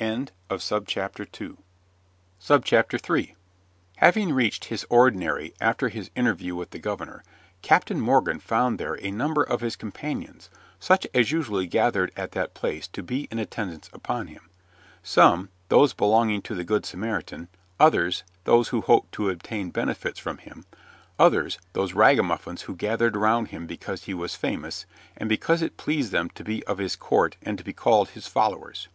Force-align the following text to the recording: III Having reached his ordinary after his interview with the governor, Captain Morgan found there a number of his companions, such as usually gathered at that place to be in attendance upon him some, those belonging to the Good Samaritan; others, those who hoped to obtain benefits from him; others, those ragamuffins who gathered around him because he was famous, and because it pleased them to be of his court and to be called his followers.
III 0.00 0.26
Having 0.48 1.14
reached 4.34 4.64
his 4.64 4.84
ordinary 4.90 5.54
after 5.60 5.88
his 5.88 6.10
interview 6.16 6.56
with 6.56 6.70
the 6.70 6.80
governor, 6.80 7.22
Captain 7.62 8.00
Morgan 8.00 8.40
found 8.40 8.80
there 8.80 8.94
a 8.96 9.12
number 9.12 9.44
of 9.44 9.60
his 9.60 9.76
companions, 9.76 10.50
such 10.80 11.06
as 11.14 11.30
usually 11.30 11.68
gathered 11.68 12.10
at 12.16 12.32
that 12.32 12.52
place 12.52 12.88
to 12.88 13.00
be 13.00 13.28
in 13.30 13.38
attendance 13.38 13.88
upon 13.92 14.26
him 14.26 14.50
some, 15.04 15.50
those 15.68 15.92
belonging 15.92 16.42
to 16.42 16.56
the 16.56 16.64
Good 16.64 16.84
Samaritan; 16.84 17.46
others, 17.78 18.24
those 18.42 18.70
who 18.70 18.80
hoped 18.80 19.12
to 19.12 19.30
obtain 19.30 19.70
benefits 19.70 20.18
from 20.18 20.38
him; 20.38 20.64
others, 21.16 21.58
those 21.74 21.92
ragamuffins 21.92 22.62
who 22.62 22.74
gathered 22.74 23.16
around 23.16 23.50
him 23.50 23.68
because 23.68 24.02
he 24.06 24.14
was 24.14 24.34
famous, 24.34 24.84
and 25.16 25.28
because 25.28 25.62
it 25.62 25.76
pleased 25.76 26.10
them 26.10 26.28
to 26.30 26.42
be 26.42 26.64
of 26.66 26.78
his 26.78 26.96
court 26.96 27.36
and 27.40 27.56
to 27.58 27.62
be 27.62 27.72
called 27.72 28.08
his 28.08 28.26
followers. 28.26 28.88